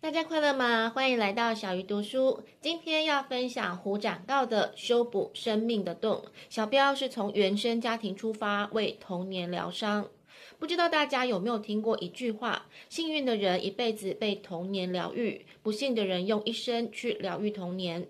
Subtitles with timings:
[0.00, 0.92] 大家快乐吗？
[0.94, 2.44] 欢迎来到小鱼读书。
[2.60, 10.08] 今天要分享胡展告的《修补生命的洞》，小标是从原生家庭出发，为童年疗伤。
[10.56, 18.06] 不知道大家有没有听过一句话：幸运的人一辈子被童年疗愈，不幸的人用一生去疗愈童年。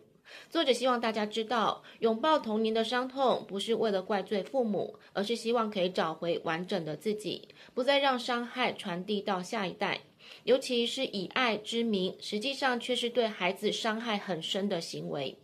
[0.51, 10.03] 作者希望大家知道，拥抱童年的伤痛，不是为了怪罪父母，而是希望可以找回完整的自己，不再让伤害传递到下一代。
[10.45, 15.37] 尤其是以爱之名，实际上却是对孩子伤害很深的行为。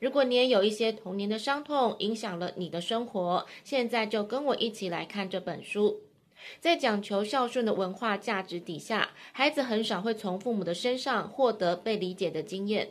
[0.00, 6.00] 如果你也有一些童年的伤痛，影响了你的生活，现在就跟我一起来看这本书。
[6.60, 12.90] 在讲求孝顺的文化价值底下，孩子很少会从父母的身上获得被理解的经验。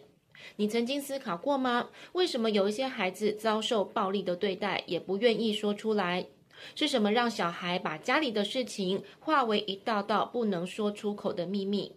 [0.58, 1.90] 你曾经思考过吗？
[2.14, 6.28] 为什么有一些孩子遭受暴力的对待，也不愿意说出来？
[6.76, 11.94] 是什么让小孩把家里的事情化为一道道不能说出口的秘密？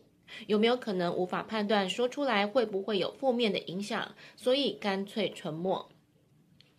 [0.46, 5.88] 有没有可能无法判断说出来会不会有负面的影响，所以干脆沉默？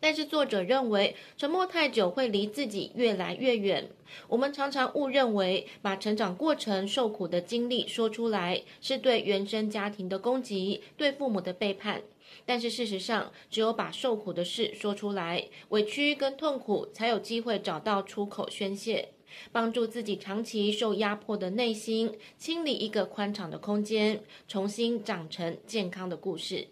[0.02, 3.88] 但是作者认为，沉默太久会离自己越来越远。
[4.28, 12.02] 我们常常误认为，把成长过程受苦的经历说出来，是对原生家庭的攻击，对父母的背叛。
[12.46, 19.10] 但是事实上，只有把受苦的事说出来，委屈跟痛苦才有机会找到出口宣泄，
[19.52, 26.70] 帮助自己长期受压迫的内心清理一个宽敞的空间，重新长成健康的故事。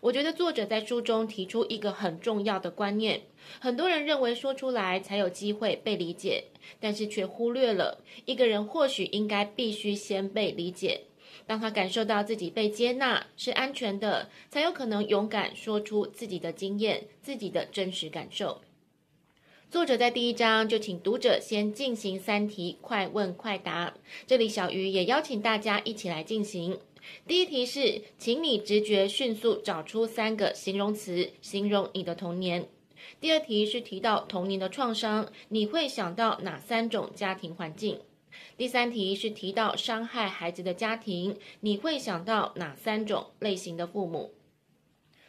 [0.00, 3.22] 我觉得作者在书中提出一个很重要的观念，
[3.60, 6.44] 很多人认为说出来才有机会被理解，
[6.78, 11.02] 但是却忽略了一个人或许应该必须先被理解，
[11.46, 18.60] 当他感受到自己被接纳是安全的，才有可能勇敢说出自己的经验、自己的真实感受。
[19.68, 23.94] 作者在第一章就请读者先进行三题快问快答，
[24.26, 26.78] 这里小鱼也邀请大家一起来进行。
[27.26, 32.68] 第一题是，请你直觉迅速找出三个形容词，形容你的童年。
[33.20, 38.00] 第二题是提到童年的创伤，你会想到哪三种家庭环境？
[38.56, 44.32] 第三题是提到伤害孩子的家庭，你会想到哪三种类型的父母？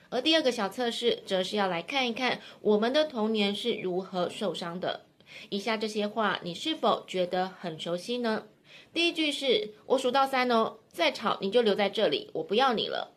[0.09, 5.05] 而第二个小测试则是要来看一看我们的童年是如何受伤的。
[5.49, 8.45] 以下这些话，你是否觉得很熟悉呢？
[8.93, 13.13] 第一句是我数到三哦，再吵你就留在这里，我不要你了。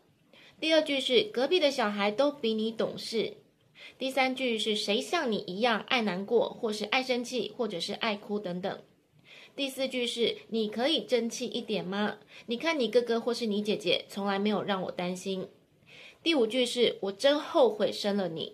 [0.59, 3.37] 第二句是隔壁的小孩都比你懂事。
[3.97, 8.79] 第三句是谁像你一样爱难过，或是爱生气，或者是爱哭等等。
[9.55, 12.17] 第四句是你可以争气一点吗？
[12.45, 15.47] 你看你哥哥或是你姐姐从来没有让我担心。
[16.21, 18.53] 第五句是我真后悔生了你。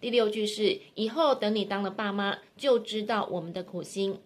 [0.00, 4.20] 第六句是以后等你当了爸妈就知道我们的苦心。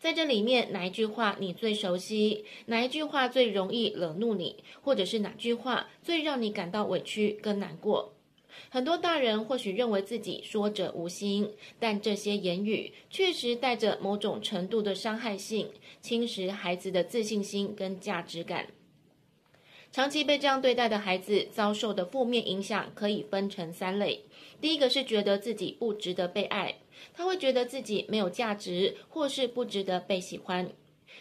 [0.00, 2.46] 在这里面，哪一句话你最熟悉？
[2.66, 4.64] 哪一句话最容易惹怒你？
[4.80, 8.14] 或者是哪句话最让你感到委屈跟难过？
[8.70, 15.68] 很多大人或许认为自己说者无心，但这些言语确实带着某种程度的伤害性，
[16.00, 18.68] 侵蚀孩子的自信心跟价值感。
[19.92, 24.24] 长期被这样对待的孩子，遭受的负面影响可以分成三类。
[24.60, 26.76] 第一个是觉得自己不值得被爱，
[27.12, 30.70] 他会觉得自己没有价值，或是不值得被喜欢。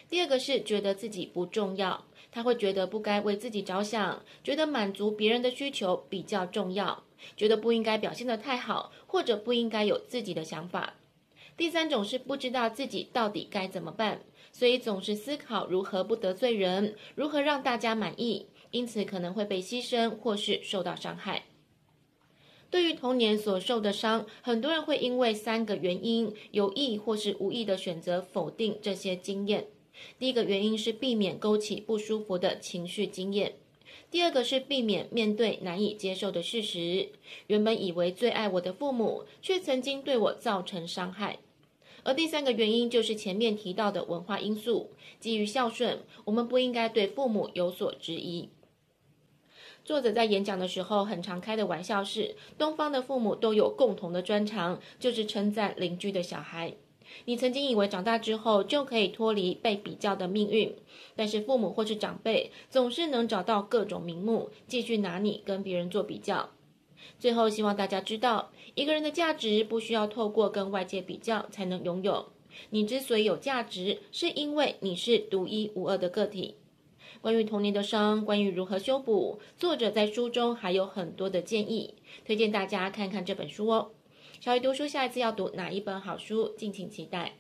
[0.08, 7.04] 第二个是觉得自己不重要，他会觉得不该为自己着想，觉得满足别人的需求比较重要，
[7.36, 10.94] 觉得不应该表现得太好，或者不应该有自己的想法。
[11.58, 14.22] 第三种是不知道自己到底该怎么办，
[14.52, 18.46] 所以总是思考如何不得罪人，如何让大家满意。
[18.72, 21.44] 因此可能会被牺牲或是受到伤害。
[22.70, 29.68] 对于童年所受的伤，很多人会因为三个原因，有意或是无意的选择否定这些经验。
[30.20, 33.54] 第一个原因是避免勾起不舒服的情绪经验；
[34.12, 37.10] 第二个是避免面对难以接受的事实，
[37.48, 41.40] 原本以为最爱我的父母，却曾经对我造成伤害。
[42.04, 48.48] 而第三个原因就是前面提到的文化因素，基于孝顺，我们不应该对父母有所质疑。
[49.90, 56.76] 作者在演讲的时候，很常开的玩笑是：东方的父母都有共同的专长，就是称赞邻居的小孩。
[57.26, 60.76] 你曾经以为长大之后就可以脱离被比较的命运，
[61.16, 66.52] 但是父母或是长辈总是能找到各种名目，继续拿你跟别人做比较。
[67.18, 72.28] 最后，希望大家知道，一个人的价值不需要透过跟外界比较才能拥有。
[72.70, 76.58] 你之所以有价值，是因为你是独一无二的个体。
[77.22, 81.96] 关于童年的伤，关于如何修补，作者在书中还有很多的建议，
[82.26, 83.92] 推荐大家看看这本书哦。
[84.40, 87.34] 小鱼读书，下一次要读哪一本好书，敬请期待。